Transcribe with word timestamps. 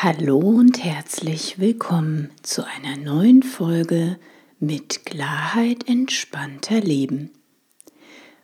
Hallo 0.00 0.38
und 0.38 0.84
herzlich 0.84 1.58
willkommen 1.58 2.30
zu 2.42 2.64
einer 2.64 2.96
neuen 2.96 3.42
Folge 3.42 4.16
mit 4.60 5.04
Klarheit 5.04 5.88
entspannter 5.88 6.78
Leben. 6.78 7.32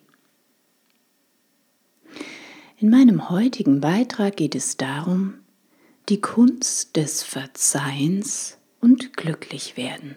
In 2.80 2.90
meinem 2.90 3.30
heutigen 3.30 3.80
Beitrag 3.80 4.38
geht 4.38 4.56
es 4.56 4.76
darum, 4.76 5.36
die 6.10 6.20
Kunst 6.20 6.96
des 6.96 7.22
Verzeihens 7.22 8.58
und 8.82 9.16
Glücklichwerden. 9.16 10.16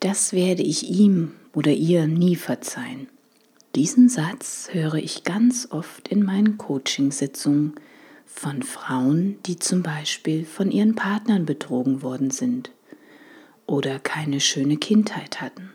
Das 0.00 0.32
werde 0.32 0.62
ich 0.62 0.88
ihm 0.88 1.34
oder 1.52 1.72
ihr 1.72 2.06
nie 2.06 2.36
verzeihen. 2.36 3.08
Diesen 3.74 4.08
Satz 4.08 4.70
höre 4.72 4.94
ich 4.94 5.24
ganz 5.24 5.68
oft 5.70 6.08
in 6.08 6.24
meinen 6.24 6.56
Coachingsitzungen 6.58 7.74
von 8.24 8.62
Frauen, 8.62 9.38
die 9.44 9.58
zum 9.58 9.82
Beispiel 9.82 10.44
von 10.44 10.70
ihren 10.70 10.94
Partnern 10.94 11.44
betrogen 11.44 12.02
worden 12.02 12.30
sind 12.30 12.70
oder 13.66 13.98
keine 13.98 14.40
schöne 14.40 14.78
Kindheit 14.78 15.40
hatten. 15.40 15.70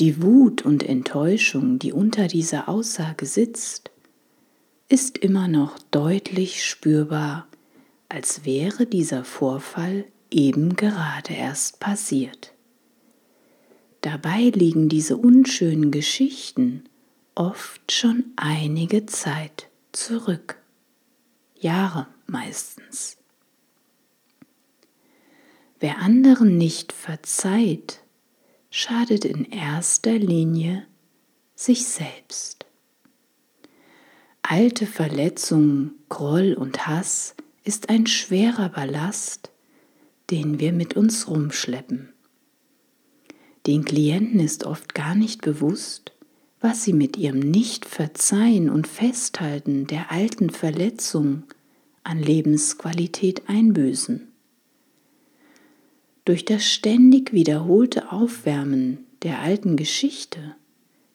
Die 0.00 0.22
Wut 0.22 0.62
und 0.62 0.82
Enttäuschung, 0.82 1.78
die 1.78 1.92
unter 1.92 2.26
dieser 2.26 2.68
Aussage 2.68 3.26
sitzt, 3.26 3.90
ist 4.88 5.18
immer 5.18 5.46
noch 5.46 5.78
deutlich 5.90 6.64
spürbar, 6.64 7.46
als 8.08 8.44
wäre 8.44 8.86
dieser 8.86 9.24
Vorfall 9.24 10.04
eben 10.30 10.76
gerade 10.76 11.32
erst 11.34 11.80
passiert. 11.80 12.52
Dabei 14.00 14.50
liegen 14.50 14.88
diese 14.88 15.16
unschönen 15.16 15.90
Geschichten 15.90 16.84
oft 17.34 17.92
schon 17.92 18.24
einige 18.36 19.06
Zeit 19.06 19.68
zurück, 19.92 20.58
Jahre 21.58 22.06
meistens. 22.26 23.16
Wer 25.80 25.98
anderen 25.98 26.56
nicht 26.56 26.92
verzeiht, 26.92 28.00
schadet 28.70 29.24
in 29.24 29.44
erster 29.44 30.18
Linie 30.18 30.86
sich 31.54 31.86
selbst. 31.86 32.66
Alte 34.42 34.86
Verletzungen, 34.86 35.94
Groll 36.08 36.54
und 36.54 36.86
Hass 36.86 37.34
ist 37.64 37.88
ein 37.88 38.06
schwerer 38.06 38.68
Ballast, 38.68 39.50
den 40.30 40.60
wir 40.60 40.72
mit 40.72 40.94
uns 40.94 41.28
rumschleppen. 41.28 42.08
Den 43.66 43.84
Klienten 43.84 44.40
ist 44.40 44.64
oft 44.64 44.94
gar 44.94 45.14
nicht 45.14 45.40
bewusst, 45.42 46.12
was 46.60 46.84
sie 46.84 46.92
mit 46.92 47.16
ihrem 47.16 47.40
Nicht-Verzeihen 47.40 48.70
und 48.70 48.86
Festhalten 48.86 49.86
der 49.86 50.10
alten 50.10 50.50
Verletzung 50.50 51.44
an 52.02 52.20
Lebensqualität 52.20 53.48
einbüßen. 53.48 54.28
Durch 56.24 56.44
das 56.44 56.64
ständig 56.64 57.32
wiederholte 57.32 58.10
Aufwärmen 58.10 59.06
der 59.22 59.40
alten 59.40 59.76
Geschichte 59.76 60.56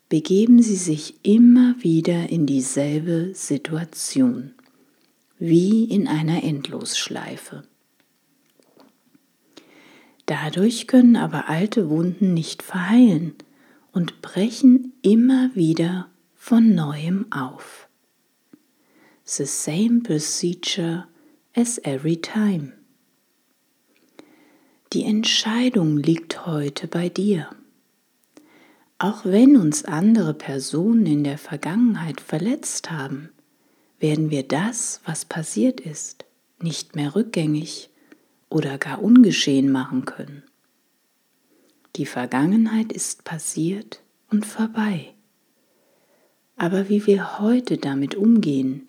begeben 0.10 0.62
sie 0.62 0.76
sich 0.76 1.16
immer 1.24 1.76
wieder 1.80 2.30
in 2.30 2.46
dieselbe 2.46 3.32
Situation, 3.34 4.52
wie 5.40 5.86
in 5.86 6.08
einer 6.08 6.44
Endlosschleife. 6.44 7.64
Dadurch 10.32 10.88
können 10.88 11.18
aber 11.18 11.50
alte 11.50 11.90
Wunden 11.90 12.34
nicht 12.34 12.64
verheilen 12.64 13.34
und 13.92 14.22
brechen 14.22 14.94
immer 15.02 15.54
wieder 15.56 16.08
von 16.36 16.74
neuem 16.74 17.30
auf. 17.34 17.90
The 19.26 19.44
same 19.44 20.00
procedure 20.00 21.06
as 21.54 21.80
every 21.80 22.16
time. 22.16 22.72
Die 24.94 25.04
Entscheidung 25.04 25.98
liegt 25.98 26.46
heute 26.46 26.88
bei 26.88 27.10
dir. 27.10 27.50
Auch 29.00 29.26
wenn 29.26 29.58
uns 29.58 29.84
andere 29.84 30.34
Personen 30.34 31.08
in 31.08 31.26
der 31.26 31.40
Vergangenheit 31.40 32.22
verletzt 32.22 32.90
haben, 32.90 33.32
werden 34.00 34.30
wir 34.30 34.44
das, 34.44 35.02
was 35.04 35.26
passiert 35.26 35.82
ist, 35.82 36.24
nicht 36.62 36.96
mehr 36.96 37.16
rückgängig 37.16 37.91
oder 38.52 38.78
gar 38.78 39.02
ungeschehen 39.02 39.72
machen 39.72 40.06
können. 40.06 40.44
Die 41.96 42.06
Vergangenheit 42.06 42.92
ist 42.92 43.24
passiert 43.24 44.02
und 44.30 44.46
vorbei. 44.46 45.14
Aber 46.56 46.90
wie 46.90 47.08
wir 47.08 47.40
heute 47.40 47.78
damit 47.78 48.14
umgehen, 48.14 48.88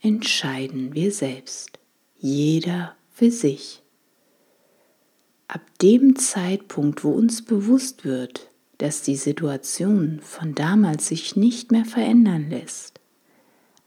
entscheiden 0.00 0.94
wir 0.94 1.12
selbst, 1.12 1.78
jeder 2.18 2.94
für 3.10 3.30
sich. 3.30 3.82
Ab 5.48 5.62
dem 5.80 6.16
Zeitpunkt, 6.16 7.04
wo 7.04 7.10
uns 7.10 7.42
bewusst 7.44 8.04
wird, 8.04 8.50
dass 8.78 9.02
die 9.02 9.16
Situation 9.16 10.20
von 10.20 10.54
damals 10.54 11.08
sich 11.08 11.36
nicht 11.36 11.72
mehr 11.72 11.84
verändern 11.84 12.50
lässt, 12.50 13.00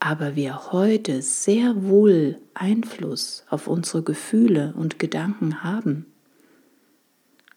aber 0.00 0.34
wir 0.34 0.72
heute 0.72 1.20
sehr 1.20 1.84
wohl 1.84 2.40
Einfluss 2.54 3.44
auf 3.50 3.68
unsere 3.68 4.02
Gefühle 4.02 4.72
und 4.76 4.98
Gedanken 4.98 5.62
haben, 5.62 6.06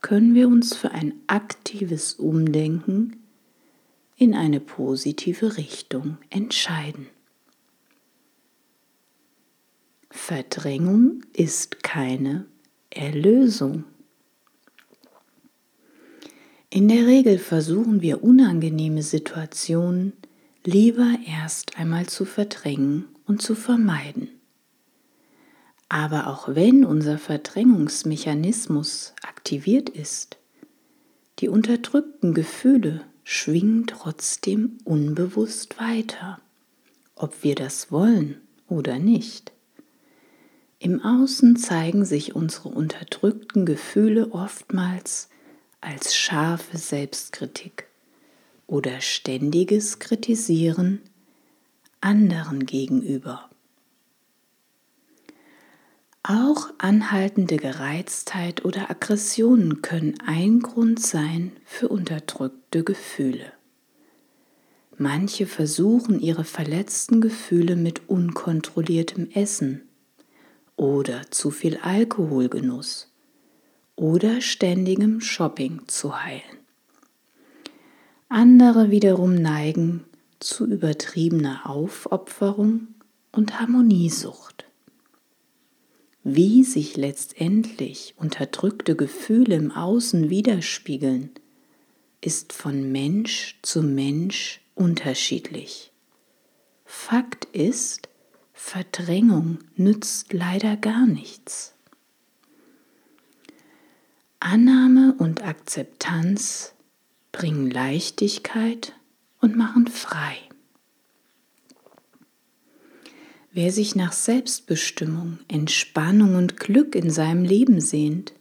können 0.01 0.35
wir 0.35 0.49
uns 0.49 0.75
für 0.75 0.91
ein 0.91 1.13
aktives 1.27 2.13
Umdenken 2.15 3.15
in 4.17 4.35
eine 4.35 4.59
positive 4.59 5.55
Richtung 5.55 6.17
entscheiden. 6.29 7.07
Verdrängung 10.11 11.21
ist 11.33 11.81
keine 11.81 12.45
Erlösung. 12.89 13.85
In 16.69 16.89
der 16.89 17.07
Regel 17.07 17.39
versuchen 17.39 18.01
wir 18.01 18.23
unangenehme 18.23 19.01
Situationen 19.01 20.13
lieber 20.65 21.17
erst 21.27 21.77
einmal 21.77 22.07
zu 22.07 22.25
verdrängen 22.25 23.05
und 23.25 23.41
zu 23.41 23.55
vermeiden. 23.55 24.29
Aber 25.89 26.27
auch 26.27 26.55
wenn 26.55 26.85
unser 26.85 27.17
Verdrängungsmechanismus 27.17 29.13
aktiviert 29.21 29.89
ist, 29.89 30.37
die 31.39 31.49
unterdrückten 31.49 32.33
Gefühle 32.33 33.01
schwingen 33.23 33.87
trotzdem 33.87 34.77
unbewusst 34.85 35.79
weiter, 35.79 36.39
ob 37.15 37.43
wir 37.43 37.55
das 37.55 37.91
wollen 37.91 38.41
oder 38.67 38.99
nicht. 38.99 39.51
Im 40.79 41.01
Außen 41.01 41.55
zeigen 41.55 42.05
sich 42.05 42.35
unsere 42.35 42.69
unterdrückten 42.69 43.65
Gefühle 43.65 44.31
oftmals 44.31 45.29
als 45.79 46.15
scharfe 46.15 46.77
Selbstkritik 46.77 47.87
oder 48.67 49.01
ständiges 49.01 49.99
Kritisieren 49.99 51.01
anderen 52.01 52.65
gegenüber. 52.65 53.49
Auch 56.23 56.69
anhaltende 56.77 57.57
Gereiztheit 57.57 58.63
oder 58.63 58.89
Aggressionen 58.89 59.81
können 59.81 60.15
ein 60.25 60.61
Grund 60.61 61.01
sein 61.01 61.51
für 61.65 61.89
unterdrückte 61.89 62.83
Gefühle. 62.83 63.51
Manche 64.97 65.47
versuchen 65.47 66.19
ihre 66.19 66.45
verletzten 66.45 67.19
Gefühle 67.19 67.75
mit 67.75 68.07
unkontrolliertem 68.07 69.31
Essen 69.31 69.89
oder 70.77 71.29
zu 71.29 71.51
viel 71.51 71.77
Alkoholgenuss 71.77 73.11
oder 73.95 74.39
ständigem 74.39 75.19
Shopping 75.19 75.81
zu 75.87 76.23
heilen. 76.23 76.62
Andere 78.33 78.89
wiederum 78.89 79.35
neigen 79.35 80.05
zu 80.39 80.65
übertriebener 80.65 81.69
Aufopferung 81.69 82.87
und 83.31 83.59
Harmoniesucht. 83.59 84.65
Wie 86.23 86.63
sich 86.63 86.97
letztendlich 86.97 88.15
unterdrückte 88.17 88.95
Gefühle 88.95 89.53
im 89.53 89.69
Außen 89.69 90.31
widerspiegeln, 90.31 91.29
ist 92.21 92.53
von 92.53 92.91
Mensch 92.91 93.59
zu 93.61 93.83
Mensch 93.83 94.61
unterschiedlich. 94.73 95.91
Fakt 96.85 97.45
ist, 97.53 98.09
Verdrängung 98.51 99.59
nützt 99.75 100.33
leider 100.33 100.75
gar 100.75 101.05
nichts. 101.05 101.75
Annahme 104.39 105.13
und 105.19 105.43
Akzeptanz 105.43 106.73
bringen 107.33 107.69
Leichtigkeit 107.69 108.93
und 109.41 109.57
machen 109.57 109.87
frei. 109.87 110.37
Wer 113.51 113.73
sich 113.73 113.95
nach 113.95 114.13
Selbstbestimmung, 114.13 115.39
Entspannung 115.49 116.35
und 116.35 116.57
Glück 116.57 116.95
in 116.95 117.11
seinem 117.11 117.43
Leben 117.43 117.81
sehnt, 117.81 118.33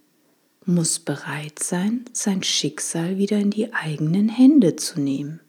muss 0.64 1.00
bereit 1.00 1.58
sein, 1.58 2.04
sein 2.12 2.44
Schicksal 2.44 3.18
wieder 3.18 3.38
in 3.38 3.50
die 3.50 3.74
eigenen 3.74 4.28
Hände 4.28 4.76
zu 4.76 5.00
nehmen. 5.00 5.40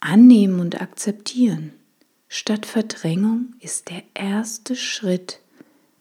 Annehmen 0.00 0.60
und 0.60 0.80
akzeptieren 0.80 1.72
statt 2.28 2.66
Verdrängung 2.66 3.54
ist 3.60 3.88
der 3.88 4.02
erste 4.14 4.76
Schritt 4.76 5.40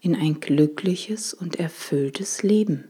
in 0.01 0.15
ein 0.15 0.39
glückliches 0.39 1.33
und 1.33 1.57
erfülltes 1.57 2.43
Leben. 2.43 2.85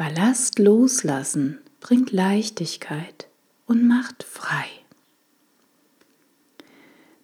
Ballast 0.00 0.58
loslassen 0.58 1.58
bringt 1.80 2.10
Leichtigkeit 2.10 3.28
und 3.66 3.86
macht 3.86 4.22
frei. 4.22 4.64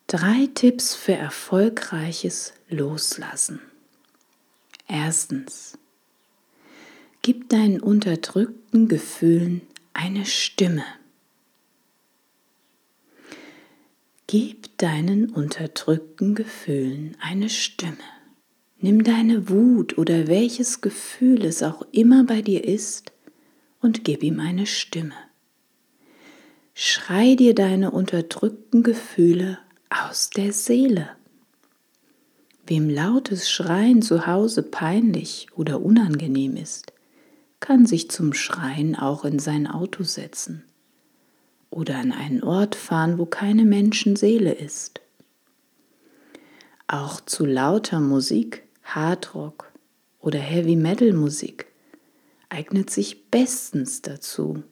Drei 0.06 0.50
Tipps 0.52 0.94
für 0.94 1.14
erfolgreiches 1.14 2.52
Loslassen. 2.68 3.62
Erstens. 4.86 5.78
Gib 7.22 7.48
deinen 7.48 7.80
unterdrückten 7.80 8.88
Gefühlen 8.88 9.62
eine 9.94 10.26
Stimme. 10.26 10.84
Gib 14.26 14.76
deinen 14.76 15.30
unterdrückten 15.30 16.34
Gefühlen 16.34 17.16
eine 17.22 17.48
Stimme. 17.48 18.15
Nimm 18.78 19.04
deine 19.04 19.48
Wut 19.48 19.96
oder 19.96 20.28
welches 20.28 20.80
Gefühl 20.82 21.44
es 21.44 21.62
auch 21.62 21.82
immer 21.92 22.24
bei 22.24 22.42
dir 22.42 22.64
ist 22.64 23.12
und 23.80 24.04
gib 24.04 24.22
ihm 24.22 24.38
eine 24.38 24.66
Stimme. 24.66 25.14
Schrei 26.74 27.36
dir 27.36 27.54
deine 27.54 27.90
unterdrückten 27.90 28.82
Gefühle 28.82 29.58
aus 29.88 30.28
der 30.28 30.52
Seele. 30.52 31.08
Wem 32.66 32.90
lautes 32.90 33.48
Schreien 33.48 34.02
zu 34.02 34.26
Hause 34.26 34.62
peinlich 34.62 35.46
oder 35.54 35.80
unangenehm 35.80 36.56
ist, 36.56 36.92
kann 37.60 37.86
sich 37.86 38.10
zum 38.10 38.34
Schreien 38.34 38.94
auch 38.94 39.24
in 39.24 39.38
sein 39.38 39.66
Auto 39.66 40.02
setzen 40.02 40.64
oder 41.70 41.96
an 41.96 42.12
einen 42.12 42.42
Ort 42.42 42.74
fahren, 42.74 43.18
wo 43.18 43.24
keine 43.24 43.64
Menschenseele 43.64 44.52
ist. 44.52 45.00
Auch 46.88 47.20
zu 47.20 47.46
lauter 47.46 48.00
Musik, 48.00 48.65
Hardrock 48.86 49.72
oder 50.20 50.38
Heavy 50.38 50.76
Metal 50.76 51.12
Musik 51.12 51.66
eignet 52.48 52.90
sich 52.90 53.30
bestens 53.30 54.00
dazu 54.02 54.62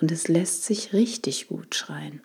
und 0.00 0.12
es 0.12 0.28
lässt 0.28 0.64
sich 0.64 0.92
richtig 0.92 1.48
gut 1.48 1.74
schreien. 1.74 2.20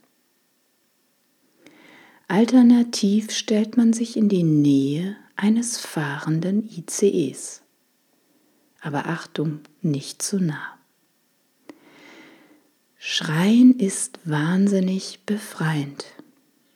Alternativ 2.27 3.31
stellt 3.31 3.75
man 3.75 3.91
sich 3.91 4.15
in 4.15 4.30
die 4.30 4.44
Nähe 4.44 5.18
eines 5.36 5.80
fahrenden 5.80 6.69
ICEs. 6.69 7.63
Aber 8.81 9.07
Achtung, 9.07 9.62
nicht 9.81 10.21
zu 10.21 10.39
nah. 10.39 10.77
Schreien 12.97 13.80
ist 13.80 14.19
wahnsinnig 14.25 15.21
befreiend. 15.25 16.06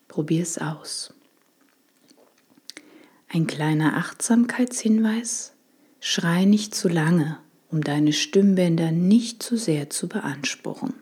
Probier 0.08 0.42
es 0.42 0.58
aus. 0.58 1.13
Ein 3.34 3.48
kleiner 3.48 3.96
Achtsamkeitshinweis. 3.96 5.54
Schrei 5.98 6.44
nicht 6.44 6.72
zu 6.72 6.86
lange, 6.86 7.38
um 7.68 7.82
deine 7.82 8.12
Stimmbänder 8.12 8.92
nicht 8.92 9.42
zu 9.42 9.56
sehr 9.56 9.90
zu 9.90 10.08
beanspruchen. 10.08 10.94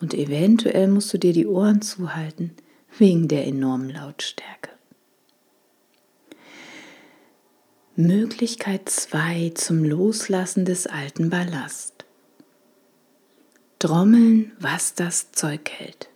Und 0.00 0.14
eventuell 0.14 0.88
musst 0.88 1.14
du 1.14 1.18
dir 1.18 1.32
die 1.32 1.46
Ohren 1.46 1.80
zuhalten, 1.80 2.56
wegen 2.98 3.28
der 3.28 3.46
enormen 3.46 3.88
Lautstärke. 3.88 4.70
Möglichkeit 7.94 8.88
2 8.88 9.52
zum 9.54 9.84
Loslassen 9.84 10.64
des 10.64 10.88
alten 10.88 11.30
Ballast. 11.30 12.04
Trommeln, 13.78 14.50
was 14.58 14.96
das 14.96 15.30
Zeug 15.30 15.70
hält. 15.70 16.08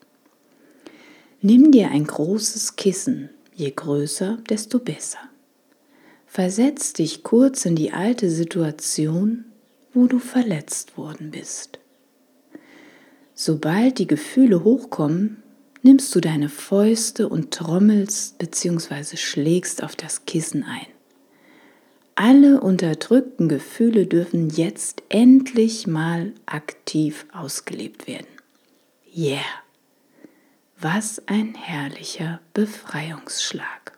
Nimm 1.42 1.70
dir 1.70 1.92
ein 1.92 2.08
großes 2.08 2.74
Kissen, 2.74 3.30
je 3.54 3.70
größer, 3.70 4.38
desto 4.48 4.78
besser. 4.78 5.18
Versetz 6.26 6.92
dich 6.92 7.22
kurz 7.22 7.66
in 7.66 7.76
die 7.76 7.92
alte 7.92 8.30
Situation, 8.30 9.44
wo 9.92 10.06
du 10.06 10.18
verletzt 10.18 10.96
worden 10.96 11.30
bist. 11.30 11.78
Sobald 13.34 13.98
die 13.98 14.06
Gefühle 14.06 14.64
hochkommen, 14.64 15.42
nimmst 15.82 16.14
du 16.14 16.20
deine 16.20 16.48
Fäuste 16.48 17.28
und 17.28 17.52
trommelst 17.52 18.38
bzw. 18.38 19.16
schlägst 19.16 19.82
auf 19.82 19.96
das 19.96 20.24
Kissen 20.24 20.64
ein. 20.64 20.86
Alle 22.14 22.60
unterdrückten 22.60 23.48
Gefühle 23.48 24.06
dürfen 24.06 24.50
jetzt 24.50 25.02
endlich 25.08 25.86
mal 25.86 26.32
aktiv 26.46 27.26
ausgelebt 27.32 28.06
werden. 28.06 28.26
Yeah! 29.14 29.61
Was 30.84 31.22
ein 31.28 31.54
herrlicher 31.54 32.40
Befreiungsschlag. 32.54 33.96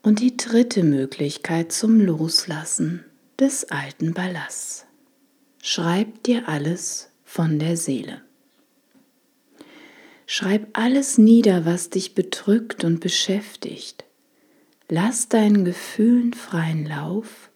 Und 0.00 0.20
die 0.20 0.36
dritte 0.36 0.84
Möglichkeit 0.84 1.72
zum 1.72 1.98
Loslassen 1.98 3.04
des 3.40 3.64
alten 3.72 4.14
Ballasts. 4.14 4.86
Schreib 5.60 6.22
dir 6.22 6.48
alles 6.48 7.10
von 7.24 7.58
der 7.58 7.76
Seele. 7.76 8.22
Schreib 10.26 10.68
alles 10.74 11.18
nieder, 11.18 11.64
was 11.64 11.90
dich 11.90 12.14
bedrückt 12.14 12.84
und 12.84 13.00
beschäftigt. 13.00 14.04
Lass 14.88 15.28
deinen 15.28 15.64
Gefühlen 15.64 16.32
freien 16.32 16.86
Lauf 16.86 17.50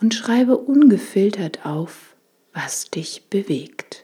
und 0.00 0.14
schreibe 0.14 0.58
ungefiltert 0.58 1.64
auf, 1.64 2.16
was 2.52 2.90
dich 2.90 3.26
bewegt. 3.30 4.03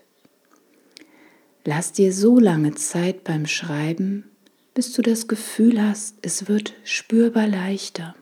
Lass 1.64 1.92
dir 1.92 2.12
so 2.12 2.38
lange 2.38 2.74
Zeit 2.74 3.24
beim 3.24 3.46
Schreiben, 3.46 4.24
bis 4.72 4.92
du 4.92 5.02
das 5.02 5.28
Gefühl 5.28 5.82
hast, 5.82 6.16
es 6.22 6.48
wird 6.48 6.74
spürbar 6.84 7.46
leichter. 7.46 8.14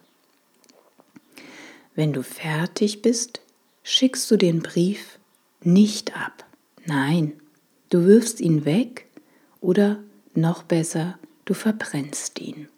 Wenn 1.95 2.13
du 2.13 2.23
fertig 2.23 3.03
bist, 3.03 3.41
schickst 3.83 4.31
du 4.31 4.37
den 4.37 4.61
Brief 4.61 5.19
nicht 5.63 6.17
ab. 6.17 6.45
Nein, 6.85 7.35
du 7.91 8.05
wirfst 8.05 8.41
ihn 8.41 8.65
weg 8.65 9.07
oder 9.61 10.03
noch 10.35 10.63
besser, 10.63 11.19
du 11.45 11.55
verbrennst 11.55 12.41
ihn. 12.41 12.69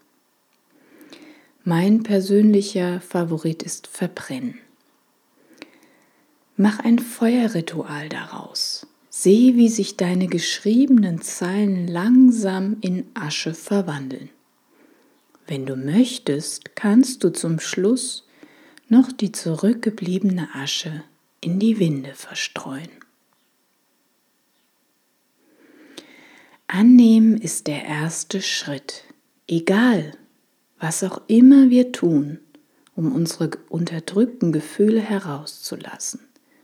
Mein 1.64 2.02
persönlicher 2.02 3.00
Favorit 3.00 3.62
ist 3.62 3.86
Verbrennen. 3.86 4.58
Mach 6.56 6.78
ein 6.80 6.98
Feuerritual 6.98 8.08
daraus. 8.08 8.86
Sehe, 9.22 9.54
wie 9.56 9.68
sich 9.68 9.98
deine 9.98 10.28
geschriebenen 10.28 11.20
Zeilen 11.20 11.86
langsam 11.86 12.78
in 12.80 13.04
Asche 13.12 13.52
verwandeln. 13.52 14.30
Wenn 15.46 15.66
du 15.66 15.76
möchtest, 15.76 16.74
kannst 16.74 17.22
du 17.22 17.28
zum 17.28 17.60
Schluss 17.60 18.26
noch 18.88 19.12
die 19.12 19.30
zurückgebliebene 19.30 20.48
Asche 20.54 21.04
in 21.42 21.58
die 21.58 21.78
Winde 21.78 22.14
verstreuen. 22.14 22.88
Annehmen 26.66 27.36
ist 27.36 27.66
der 27.66 27.84
erste 27.84 28.40
Schritt, 28.40 29.04
egal 29.46 30.12
was 30.78 31.04
auch 31.04 31.20
immer 31.26 31.68
wir 31.68 31.92
tun, 31.92 32.38
um 32.94 33.14
unsere 33.14 33.50
unterdrückten 33.68 34.50
Gefühle 34.50 35.02
herauszulassen, 35.02 36.20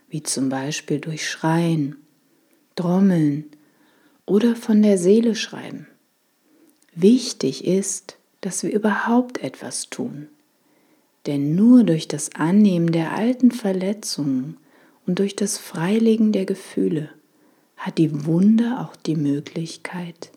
wie 0.09 0.23
zum 0.23 0.49
Beispiel 0.49 1.01
durch 1.01 1.29
Schreien, 1.29 1.97
Trommeln 2.77 3.47
oder 4.27 4.55
von 4.55 4.83
der 4.83 4.99
Seele 4.99 5.35
schreiben. 5.35 5.89
Wichtig 6.95 7.65
ist, 7.65 8.17
dass 8.41 8.63
wir 8.63 8.73
überhaupt 8.73 9.39
etwas 9.43 9.91
tun, 9.91 10.29
denn 11.27 11.55
nur 11.55 11.85
durch 11.85 12.07
das 12.07 12.35
Annehmen 12.35 12.93
der 12.93 13.13
alten 13.13 13.51
Verletzungen 13.51 14.57
und 15.07 15.19
durch 15.19 15.35
das 15.35 15.59
Freilegen 15.59 16.33
der 16.33 16.45
Gefühle 16.45 17.11
hat 17.77 17.99
die 17.99 18.25
Wunde 18.25 18.79
auch 18.81 18.97
die 18.97 19.17
Möglichkeit, 19.17 20.31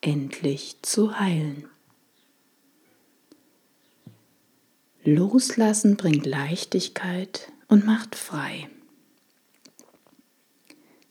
endlich 0.00 0.76
zu 0.82 1.18
heilen. 1.18 1.64
Loslassen 5.04 5.96
bringt 5.96 6.26
Leichtigkeit 6.26 7.52
und 7.68 7.86
macht 7.86 8.14
frei. 8.16 8.68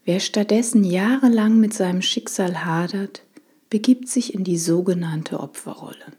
Wer 0.05 0.19
stattdessen 0.19 0.83
jahrelang 0.83 1.59
mit 1.59 1.74
seinem 1.74 2.01
Schicksal 2.01 2.63
hadert, 2.63 3.24
begibt 3.69 4.07
sich 4.07 4.33
in 4.33 4.43
die 4.43 4.57
sogenannte 4.57 5.39
Opferrolle. 5.39 6.13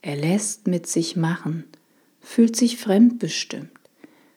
Er 0.00 0.16
lässt 0.16 0.68
mit 0.68 0.86
sich 0.86 1.16
machen, 1.16 1.64
fühlt 2.20 2.54
sich 2.54 2.78
fremdbestimmt, 2.78 3.72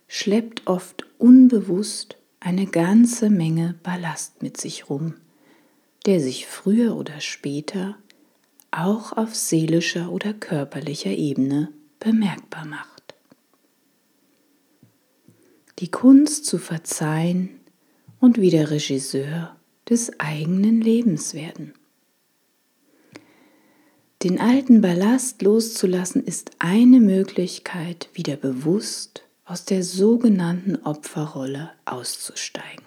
schleppt 0.07 0.65
oft 0.65 1.05
unbewusst 1.19 2.17
eine 2.39 2.65
ganze 2.65 3.29
Menge 3.29 3.75
Ballast 3.83 4.41
mit 4.41 4.59
sich 4.59 4.89
rum, 4.89 5.13
der 6.07 6.19
sich 6.19 6.47
früher 6.47 6.95
oder 6.95 7.21
später 7.21 7.95
auch 8.71 9.11
auf 9.13 9.35
seelischer 9.35 10.11
oder 10.11 10.33
körperlicher 10.33 11.11
Ebene 11.11 11.69
bemerkbar 12.00 12.65
macht. 12.65 13.01
die 15.81 15.89
Kunst 15.89 16.45
zu 16.45 16.59
verzeihen 16.59 17.50
und 18.21 18.39
wieder 18.39 18.71
Regisseur 18.71 19.57
des 19.89 20.17
eigenen 20.19 20.79
Lebens 20.79 21.33
werden. 21.33 21.73
Den 24.23 24.39
alten 24.39 24.81
Ballast 24.81 25.41
loszulassen 25.41 26.23
ist 26.23 26.51
eine 26.59 26.99
Möglichkeit, 26.99 28.07
wieder 28.13 28.37
bewusst 28.37 29.23
aus 29.43 29.65
der 29.65 29.83
sogenannten 29.83 30.75
Opferrolle 30.77 31.71
auszusteigen. 31.85 32.85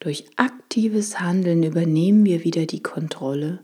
Durch 0.00 0.26
aktives 0.36 1.18
Handeln 1.18 1.62
übernehmen 1.62 2.26
wir 2.26 2.44
wieder 2.44 2.66
die 2.66 2.82
Kontrolle 2.82 3.60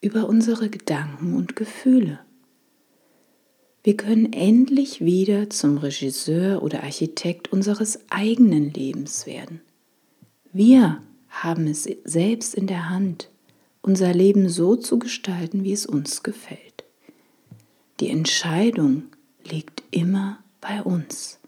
über 0.00 0.28
unsere 0.28 0.70
Gedanken 0.70 1.36
und 1.36 1.54
Gefühle. 1.54 2.20
Wir 3.88 3.96
können 3.96 4.34
endlich 4.34 5.02
wieder 5.02 5.48
zum 5.48 5.78
Regisseur 5.78 6.62
oder 6.62 6.82
Architekt 6.82 7.50
unseres 7.50 7.98
eigenen 8.10 8.70
Lebens 8.70 9.24
werden. 9.24 9.62
Wir 10.52 11.00
haben 11.30 11.66
es 11.66 11.88
selbst 12.04 12.54
in 12.54 12.66
der 12.66 12.90
Hand, 12.90 13.30
unser 13.80 14.12
Leben 14.12 14.50
so 14.50 14.76
zu 14.76 14.98
gestalten, 14.98 15.64
wie 15.64 15.72
es 15.72 15.86
uns 15.86 16.22
gefällt. 16.22 16.84
Die 18.00 18.10
Entscheidung 18.10 19.04
liegt 19.42 19.82
immer 19.90 20.40
bei 20.60 20.82
uns. 20.82 21.38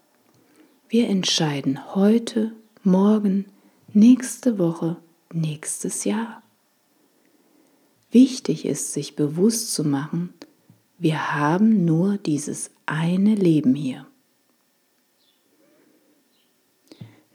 Wir 0.89 1.11
entscheiden 1.11 1.95
heute, 1.95 2.53
morgen, 2.83 3.45
nächste 3.93 4.59
Woche, 4.59 4.97
nächstes 5.31 6.05
Jahr. 6.05 6.43
Wichtig 8.11 8.65
ist, 8.65 8.95
sich 8.95 9.15
bewusst 9.15 9.75
zu 9.75 9.85
machen, 9.85 10.33
wir 11.01 11.33
haben 11.35 11.87
nur 11.87 12.19
dieses 12.19 12.71
eine 12.85 13.35
Leben 13.35 13.75
hier. 13.75 14.07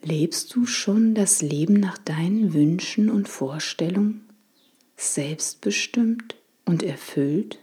Lebst 0.03 0.53
du 0.53 0.67
schon 0.67 1.15
das 1.15 1.41
Leben 1.41 1.73
nach 1.73 1.97
deinen 1.97 2.53
Wünschen 2.53 3.09
und 3.09 3.27
Vorstellungen, 3.27 4.29
selbstbestimmt 4.97 6.35
und 6.65 6.83
erfüllt, 6.83 7.57